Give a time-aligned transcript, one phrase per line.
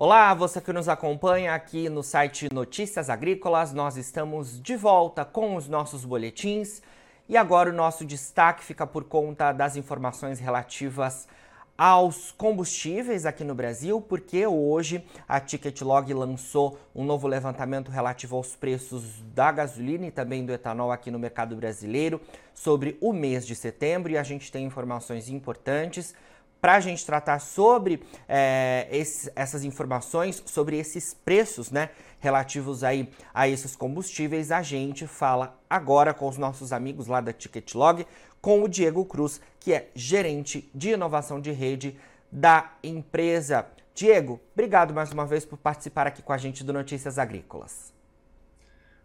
[0.00, 5.56] Olá, você que nos acompanha aqui no site Notícias Agrícolas, nós estamos de volta com
[5.56, 6.80] os nossos boletins.
[7.28, 11.26] E agora o nosso destaque fica por conta das informações relativas
[11.76, 18.54] aos combustíveis aqui no Brasil, porque hoje a Ticketlog lançou um novo levantamento relativo aos
[18.54, 22.20] preços da gasolina e também do etanol aqui no mercado brasileiro
[22.54, 24.12] sobre o mês de setembro.
[24.12, 26.14] E a gente tem informações importantes
[26.60, 33.08] para a gente tratar sobre é, esse, essas informações, sobre esses preços né, relativos aí
[33.32, 38.06] a esses combustíveis, a gente fala agora com os nossos amigos lá da Ticketlog,
[38.40, 41.96] com o Diego Cruz, que é gerente de inovação de rede
[42.30, 43.66] da empresa.
[43.94, 47.97] Diego, obrigado mais uma vez por participar aqui com a gente do Notícias Agrícolas.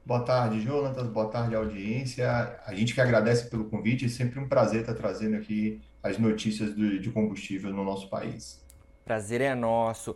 [0.06, 1.08] Boa tarde, Jonatas.
[1.08, 2.60] Boa tarde, audiência.
[2.66, 4.06] A gente que agradece pelo convite.
[4.06, 8.62] É sempre um prazer estar trazendo aqui as notícias do, de combustível no nosso país.
[9.06, 10.14] Prazer é nosso.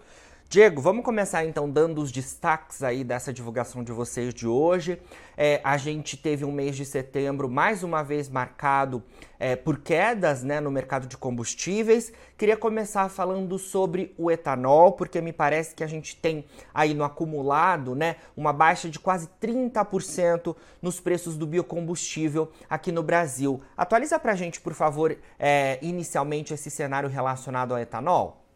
[0.50, 4.98] Diego, vamos começar então dando os destaques aí dessa divulgação de vocês de hoje.
[5.36, 9.04] É, a gente teve um mês de setembro mais uma vez marcado
[9.38, 12.14] é, por quedas né, no mercado de combustíveis.
[12.38, 17.04] Queria começar falando sobre o etanol, porque me parece que a gente tem aí no
[17.04, 23.60] acumulado né, uma baixa de quase 30% nos preços do biocombustível aqui no Brasil.
[23.76, 28.47] Atualiza para a gente, por favor, é, inicialmente esse cenário relacionado ao etanol.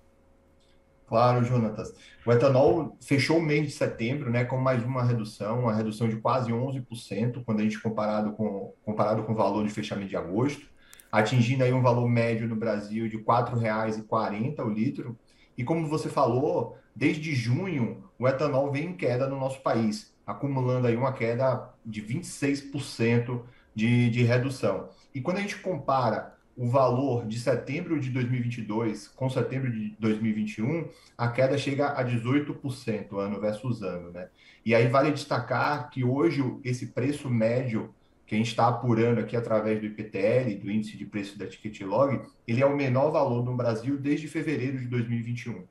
[1.12, 1.94] Claro, Jonatas.
[2.26, 6.16] O etanol fechou o mês de setembro né, com mais uma redução, uma redução de
[6.16, 10.68] quase 11%, quando a gente comparado com, comparado com o valor de fechamento de agosto,
[11.12, 15.20] atingindo aí um valor médio no Brasil de R$ 4,40 o litro.
[15.58, 20.88] E como você falou, desde junho o etanol vem em queda no nosso país, acumulando
[20.88, 23.42] aí uma queda de 26%
[23.76, 24.88] de, de redução.
[25.14, 30.88] E quando a gente compara o valor de setembro de 2022 com setembro de 2021,
[31.18, 34.28] a queda chega a 18% ano versus ano, né?
[34.66, 37.94] E aí vale destacar que hoje esse preço médio
[38.26, 41.82] que a gente está apurando aqui através do IPTL, do Índice de Preço da Ticket
[41.82, 45.64] Log, ele é o menor valor no Brasil desde fevereiro de 2021.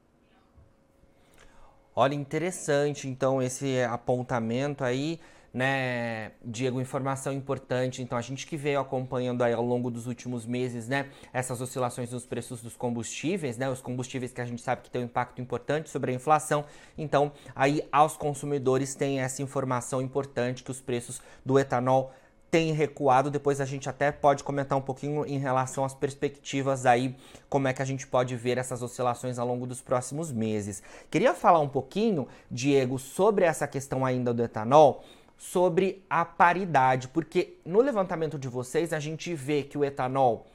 [1.96, 5.18] Olha, interessante então esse apontamento aí
[5.52, 8.02] né, Diego, informação importante.
[8.02, 12.10] Então, a gente que veio acompanhando aí ao longo dos últimos meses, né, essas oscilações
[12.10, 15.40] nos preços dos combustíveis, né, os combustíveis que a gente sabe que tem um impacto
[15.40, 16.64] importante sobre a inflação.
[16.96, 22.12] Então, aí aos consumidores tem essa informação importante que os preços do etanol
[22.50, 23.30] têm recuado.
[23.30, 27.14] Depois a gente até pode comentar um pouquinho em relação às perspectivas aí,
[27.48, 30.82] como é que a gente pode ver essas oscilações ao longo dos próximos meses.
[31.10, 35.04] Queria falar um pouquinho, Diego, sobre essa questão ainda do etanol
[35.40, 40.46] sobre a paridade, porque no levantamento de vocês a gente vê que o etanol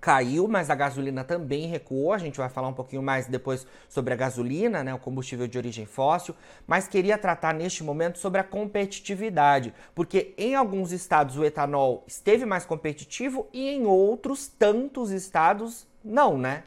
[0.00, 2.10] caiu, mas a gasolina também recuou.
[2.10, 5.58] A gente vai falar um pouquinho mais depois sobre a gasolina, né, o combustível de
[5.58, 6.34] origem fóssil,
[6.66, 12.46] mas queria tratar neste momento sobre a competitividade, porque em alguns estados o etanol esteve
[12.46, 16.64] mais competitivo e em outros tantos estados não, né?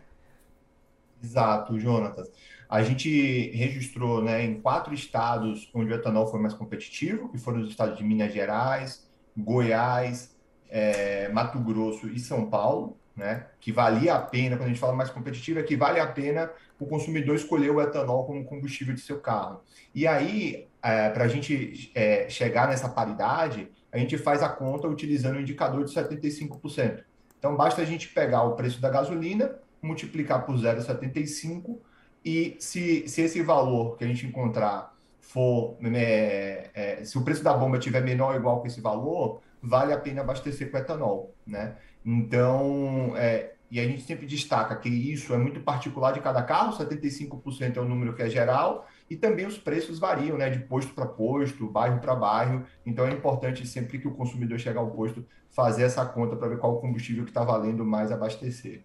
[1.24, 2.32] Exato, Jonatas.
[2.70, 7.62] A gente registrou né, em quatro estados onde o etanol foi mais competitivo, que foram
[7.62, 9.08] os estados de Minas Gerais,
[9.38, 10.36] Goiás,
[10.70, 14.94] é, Mato Grosso e São Paulo, né, que valia a pena, quando a gente fala
[14.94, 19.02] mais competitivo, é que vale a pena o consumidor escolher o etanol como combustível de
[19.02, 19.62] seu carro.
[19.96, 24.88] E aí, é, para a gente é, chegar nessa paridade, a gente faz a conta
[24.88, 27.04] utilizando o indicador de 75%.
[27.40, 31.80] Então, basta a gente pegar o preço da gasolina, multiplicar por 0,75
[32.28, 37.42] e se, se esse valor que a gente encontrar for, é, é, se o preço
[37.42, 41.34] da bomba tiver menor ou igual que esse valor, vale a pena abastecer com etanol,
[41.46, 41.78] né?
[42.06, 46.78] Então, é, e a gente sempre destaca que isso é muito particular de cada carro,
[46.78, 50.94] 75% é o número que é geral, e também os preços variam, né, de posto
[50.94, 52.66] para posto, bairro para bairro.
[52.86, 56.58] Então é importante sempre que o consumidor chegar ao posto fazer essa conta para ver
[56.58, 58.84] qual combustível que está valendo mais abastecer.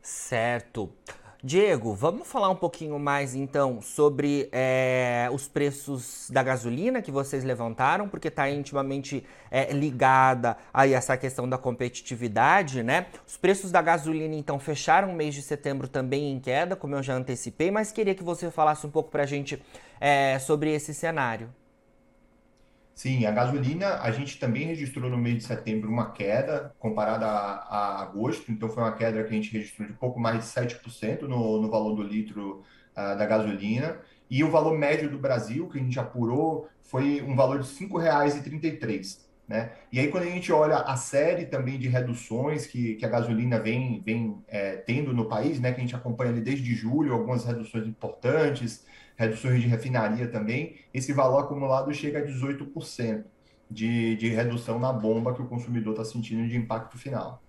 [0.00, 0.92] Certo.
[1.42, 7.42] Diego, vamos falar um pouquinho mais então sobre é, os preços da gasolina que vocês
[7.44, 13.06] levantaram, porque está intimamente é, ligada a essa questão da competitividade, né?
[13.26, 17.02] Os preços da gasolina então fecharam o mês de setembro também em queda, como eu
[17.02, 19.62] já antecipei, mas queria que você falasse um pouco para a gente
[19.98, 21.48] é, sobre esse cenário.
[23.00, 27.54] Sim, a gasolina a gente também registrou no mês de setembro uma queda comparada a,
[27.54, 31.22] a agosto, então foi uma queda que a gente registrou de pouco mais de 7%
[31.22, 32.62] no, no valor do litro
[32.92, 33.98] uh, da gasolina.
[34.28, 37.88] E o valor médio do Brasil, que a gente apurou, foi um valor de R$
[37.88, 39.29] 5,33.
[39.50, 39.72] Né?
[39.90, 43.58] E aí, quando a gente olha a série também de reduções que, que a gasolina
[43.58, 47.44] vem, vem é, tendo no país, né, que a gente acompanha ali desde julho, algumas
[47.44, 48.86] reduções importantes,
[49.16, 53.24] reduções de refinaria também, esse valor acumulado chega a 18%
[53.68, 57.42] de, de redução na bomba que o consumidor está sentindo de impacto final.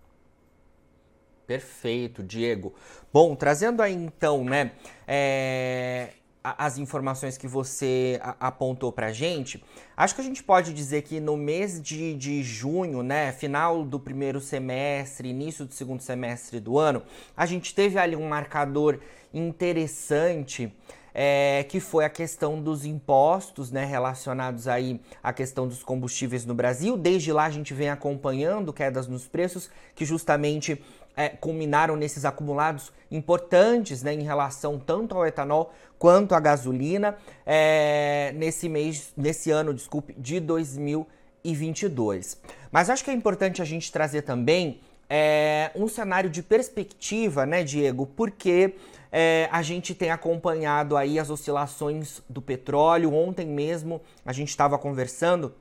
[1.45, 2.73] Perfeito, Diego.
[3.13, 4.71] Bom, trazendo aí então, né,
[5.07, 6.13] é,
[6.43, 9.63] as informações que você apontou para gente,
[9.95, 13.99] acho que a gente pode dizer que no mês de, de junho, né, final do
[13.99, 17.03] primeiro semestre, início do segundo semestre do ano,
[17.37, 18.99] a gente teve ali um marcador
[19.33, 20.73] interessante.
[21.13, 26.55] É, que foi a questão dos impostos, né, relacionados aí à questão dos combustíveis no
[26.55, 26.95] Brasil.
[26.95, 30.81] Desde lá a gente vem acompanhando quedas nos preços que justamente
[31.15, 38.31] é, culminaram nesses acumulados importantes né, em relação tanto ao etanol quanto à gasolina é,
[38.35, 42.39] nesse mês, nesse ano, desculpe, de 2022.
[42.71, 44.79] Mas acho que é importante a gente trazer também
[45.09, 48.05] é, um cenário de perspectiva, né, Diego?
[48.05, 48.75] Porque
[49.11, 53.13] é, a gente tem acompanhado aí as oscilações do petróleo.
[53.13, 55.53] Ontem mesmo a gente estava conversando,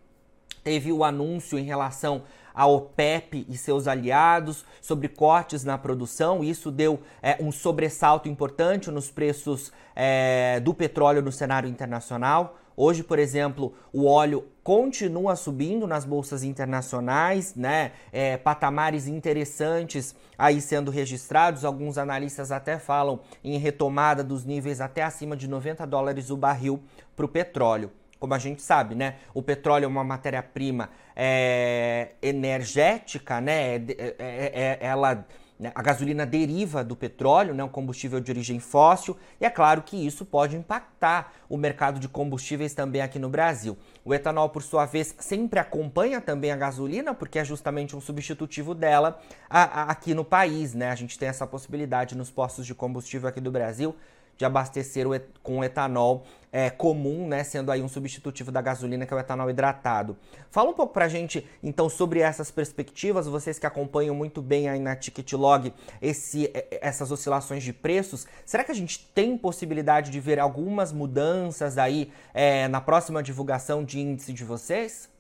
[0.63, 2.23] teve o anúncio em relação
[2.55, 6.43] a OPEP e seus aliados sobre cortes na produção.
[6.43, 12.57] Isso deu é, um sobressalto importante nos preços é, do petróleo no cenário internacional.
[12.77, 17.93] Hoje, por exemplo, o óleo continua subindo nas bolsas internacionais, né?
[18.11, 21.65] É, patamares interessantes aí sendo registrados.
[21.65, 26.81] Alguns analistas até falam em retomada dos níveis até acima de 90 dólares o barril
[27.15, 29.17] para o petróleo como a gente sabe, né?
[29.33, 33.77] O petróleo é uma matéria-prima é, energética, né?
[33.77, 33.85] É,
[34.19, 35.27] é, é, ela,
[35.59, 35.73] né?
[35.75, 37.65] a gasolina deriva do petróleo, né?
[37.65, 42.09] Um combustível de origem fóssil, e é claro que isso pode impactar o mercado de
[42.09, 43.77] combustíveis também aqui no Brasil.
[44.05, 48.75] O etanol, por sua vez, sempre acompanha também a gasolina, porque é justamente um substitutivo
[48.75, 49.19] dela
[49.49, 50.91] a, a, aqui no país, né?
[50.91, 53.97] A gente tem essa possibilidade nos postos de combustível aqui do Brasil
[54.41, 59.05] de abastecer o et com etanol é, comum, né, sendo aí um substitutivo da gasolina,
[59.05, 60.17] que é o etanol hidratado.
[60.51, 64.81] Fala um pouco pra gente, então, sobre essas perspectivas, vocês que acompanham muito bem aí
[64.81, 70.11] na Ticketlog esse, é, é, essas oscilações de preços, será que a gente tem possibilidade
[70.11, 75.11] de ver algumas mudanças aí é, na próxima divulgação de índice de vocês?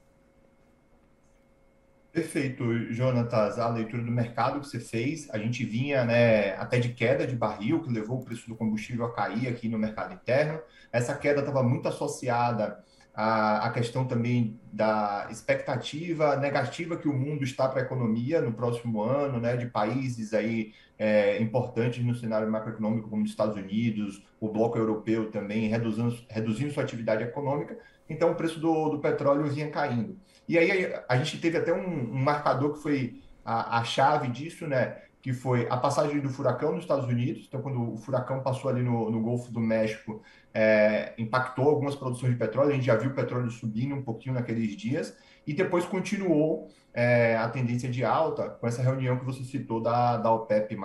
[2.12, 3.58] Perfeito, Jonatas.
[3.58, 7.36] A leitura do mercado que você fez, a gente vinha né, até de queda de
[7.36, 10.60] barril, que levou o preço do combustível a cair aqui no mercado interno.
[10.92, 12.84] Essa queda estava muito associada
[13.14, 18.52] à, à questão também da expectativa negativa que o mundo está para a economia no
[18.52, 24.22] próximo ano, né, de países aí é, importantes no cenário macroeconômico, como os Estados Unidos,
[24.38, 27.78] o bloco europeu também, reduzindo, reduzindo sua atividade econômica.
[28.08, 30.18] Então, o preço do, do petróleo vinha caindo.
[30.48, 34.66] E aí a gente teve até um, um marcador que foi a, a, chave disso,
[34.66, 34.96] né?
[35.22, 37.44] Que foi a passagem do furacão nos Estados Unidos.
[37.46, 40.22] Então, quando o furacão passou ali no, no Golfo do México,
[40.52, 42.70] é, impactou algumas produções de petróleo.
[42.70, 45.16] A gente já viu o petróleo subindo um pouquinho naqueles dias.
[45.46, 50.16] E depois continuou é, a tendência de alta com essa reunião que você citou da,
[50.16, 50.76] da OPEP,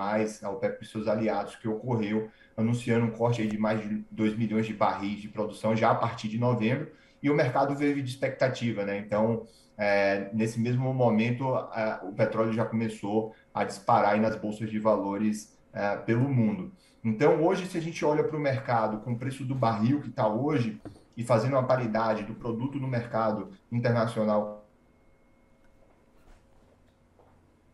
[0.43, 4.65] a OPEP e seus aliados, que ocorreu anunciando um corte de mais de 2 milhões
[4.65, 6.91] de barris de produção já a partir de novembro
[7.21, 8.99] e o mercado vive de expectativa, né?
[8.99, 9.47] Então,
[9.77, 11.45] é, nesse mesmo momento,
[12.03, 16.71] o petróleo já começou a disparar nas bolsas de valores é, pelo mundo.
[17.03, 20.09] Então, hoje, se a gente olha para o mercado com o preço do barril que
[20.09, 20.81] está hoje
[21.15, 24.65] e fazendo uma paridade do produto no mercado internacional,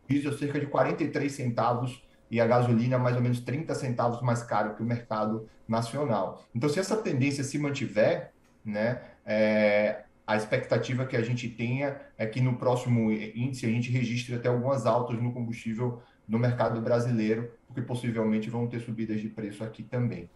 [0.08, 4.74] diesel cerca de 43 centavos e a gasolina mais ou menos 30 centavos mais caro
[4.74, 6.42] que o mercado nacional.
[6.54, 8.32] Então, se essa tendência se mantiver,
[8.64, 13.90] né, é, a expectativa que a gente tenha é que no próximo índice a gente
[13.90, 19.28] registre até algumas altas no combustível no mercado brasileiro, porque possivelmente vão ter subidas de
[19.28, 20.28] preço aqui também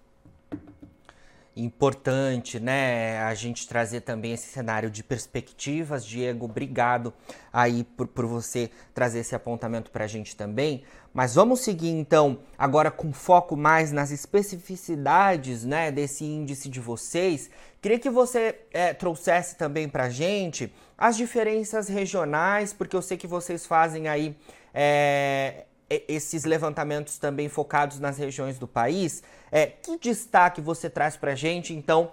[1.57, 6.05] importante, né, a gente trazer também esse cenário de perspectivas.
[6.05, 7.15] Diego, obrigado
[7.51, 10.85] aí por, por você trazer esse apontamento para a gente também.
[11.15, 17.49] Mas vamos seguir então agora com foco mais nas especificidades, né, desse índice de vocês.
[17.81, 23.17] Queria que você é, trouxesse também para a gente as diferenças regionais, porque eu sei
[23.17, 24.37] que vocês fazem aí
[24.75, 29.23] é, esses levantamentos também focados nas regiões do país.
[29.51, 32.13] É, que destaque você traz para a gente, então,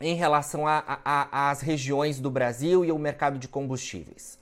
[0.00, 4.38] em relação às regiões do Brasil e o mercado de combustíveis?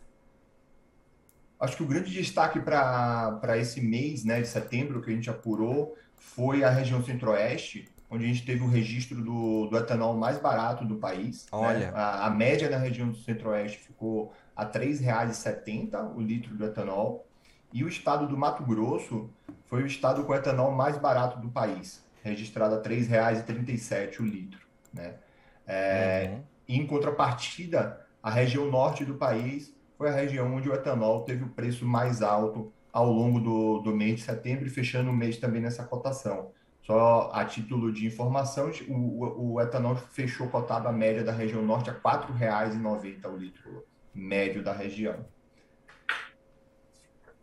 [1.58, 5.94] Acho que o grande destaque para esse mês né, de setembro que a gente apurou
[6.16, 10.84] foi a região centro-oeste, onde a gente teve o registro do, do etanol mais barato
[10.84, 11.44] do país.
[11.44, 11.48] Né?
[11.52, 11.78] Olha.
[11.78, 11.92] Né?
[11.94, 17.26] A, a, média na região do Centro-Oeste ficou a R$ 3,70 o litro do etanol.
[17.72, 19.30] E o estado do Mato Grosso
[19.66, 24.60] foi o estado com etanol mais barato do país, registrado a R$ 3,37 o litro.
[24.92, 25.14] Né?
[25.66, 26.42] É, uhum.
[26.68, 31.48] Em contrapartida, a região norte do país foi a região onde o etanol teve o
[31.48, 35.62] preço mais alto ao longo do, do mês de setembro e fechando o mês também
[35.62, 36.50] nessa cotação.
[36.82, 41.62] Só a título de informação, o, o, o etanol fechou cotado a média da região
[41.62, 45.24] norte a R$ 4,90 o litro médio da região.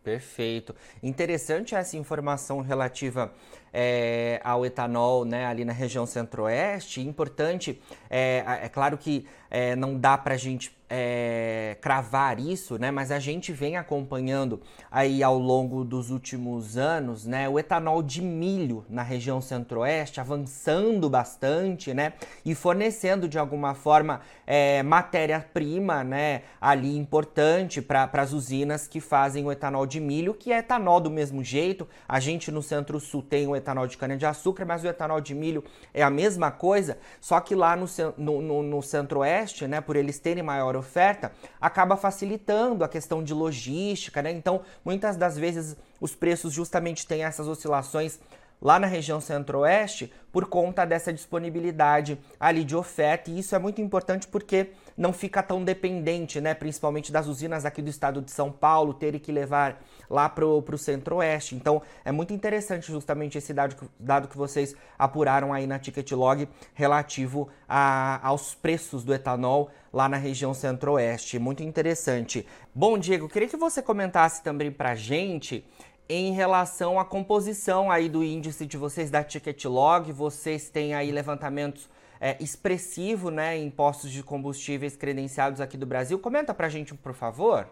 [0.08, 0.74] Perfeito.
[1.04, 3.34] Interessante essa informação relativa
[3.74, 7.02] é, ao etanol né, ali na região centro-oeste.
[7.02, 12.92] Importante, é, é claro que é, não dá para a gente é, cravar isso, né?
[12.92, 17.50] Mas a gente vem acompanhando aí ao longo dos últimos anos, né?
[17.50, 22.14] O etanol de milho na região centro-oeste avançando bastante, né?
[22.46, 26.44] E fornecendo de alguma forma é, matéria-prima, né?
[26.62, 31.10] Ali importante para as usinas que fazem o etanol de milho, que é etanol do
[31.10, 31.88] mesmo jeito.
[32.08, 35.64] A gente no centro-sul tem o etanol de cana-de-açúcar, mas o etanol de milho
[35.94, 37.86] é a mesma coisa, só que lá no,
[38.18, 39.37] no, no, no centro-oeste,
[39.68, 39.82] né?
[39.82, 44.32] Por eles terem maior oferta, acaba facilitando a questão de logística, né?
[44.32, 48.20] Então, muitas das vezes os preços justamente têm essas oscilações
[48.62, 53.82] lá na região centro-oeste por conta dessa disponibilidade ali de oferta, e isso é muito
[53.82, 58.52] importante porque não fica tão dependente, né, principalmente das usinas aqui do estado de São
[58.52, 61.56] Paulo, terem que levar lá para o centro-oeste.
[61.56, 66.48] Então, é muito interessante justamente esse dado, dado que vocês apuraram aí na Ticket Log
[66.74, 71.40] relativo a, aos preços do etanol lá na região centro-oeste.
[71.40, 72.46] Muito interessante.
[72.74, 75.66] Bom, Diego, queria que você comentasse também para gente
[76.10, 80.12] em relação à composição aí do índice de vocês da Ticket Log.
[80.12, 86.18] Vocês têm aí levantamentos é, expressivo né, em postos de combustíveis credenciados aqui do Brasil.
[86.20, 87.68] Comenta para a gente, por favor.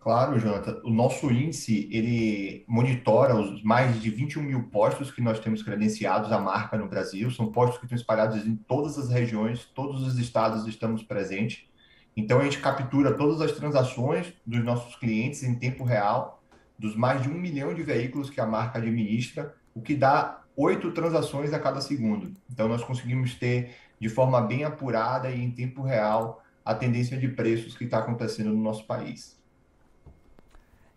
[0.00, 0.80] Claro, Jonathan.
[0.82, 6.32] O nosso índice, ele monitora os mais de 21 mil postos que nós temos credenciados
[6.32, 7.30] à marca no Brasil.
[7.30, 11.68] São postos que estão espalhados em todas as regiões, todos os estados estamos presentes.
[12.16, 16.39] Então, a gente captura todas as transações dos nossos clientes em tempo real,
[16.80, 20.90] dos mais de um milhão de veículos que a marca administra, o que dá oito
[20.92, 22.34] transações a cada segundo.
[22.50, 27.28] Então, nós conseguimos ter de forma bem apurada e em tempo real a tendência de
[27.28, 29.38] preços que está acontecendo no nosso país.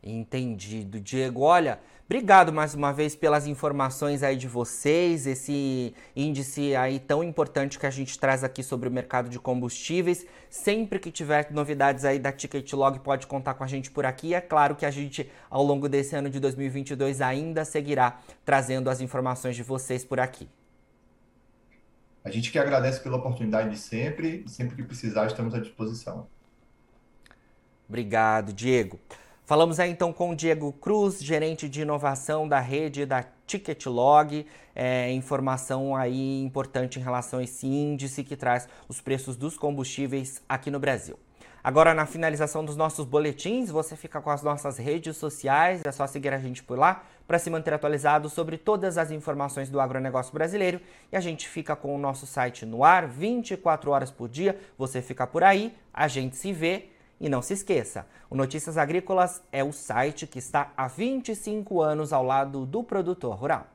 [0.01, 1.41] Entendido, Diego.
[1.41, 7.79] Olha, obrigado mais uma vez pelas informações aí de vocês, esse índice aí tão importante
[7.79, 10.25] que a gente traz aqui sobre o mercado de combustíveis.
[10.49, 14.33] Sempre que tiver novidades aí da Ticket Log, pode contar com a gente por aqui.
[14.33, 19.01] É claro que a gente, ao longo desse ano de 2022, ainda seguirá trazendo as
[19.01, 20.47] informações de vocês por aqui.
[22.23, 26.27] A gente que agradece pela oportunidade de sempre, sempre que precisar, estamos à disposição.
[27.87, 28.97] Obrigado, Diego.
[29.45, 35.93] Falamos aí então com Diego Cruz, gerente de inovação da rede da Ticketlog, é, informação
[35.97, 40.79] aí importante em relação a esse índice que traz os preços dos combustíveis aqui no
[40.79, 41.19] Brasil.
[41.61, 46.07] Agora, na finalização dos nossos boletins, você fica com as nossas redes sociais, é só
[46.07, 50.33] seguir a gente por lá para se manter atualizado sobre todas as informações do agronegócio
[50.33, 50.79] brasileiro.
[51.11, 54.57] E a gente fica com o nosso site no ar 24 horas por dia.
[54.77, 56.92] Você fica por aí, a gente se vê
[57.23, 62.11] e não se esqueça, o Notícias Agrícolas é o site que está há 25 anos
[62.11, 63.65] ao lado do produtor rural.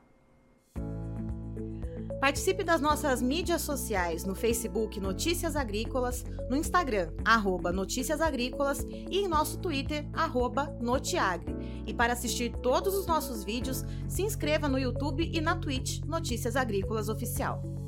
[2.21, 9.17] Participe das nossas mídias sociais no Facebook Notícias Agrícolas, no Instagram, arroba Notícias Agrícolas e
[9.17, 11.55] em nosso Twitter, arroba Notiagre.
[11.87, 16.55] E para assistir todos os nossos vídeos, se inscreva no YouTube e na Twitch Notícias
[16.55, 17.78] Agrícolas Oficial.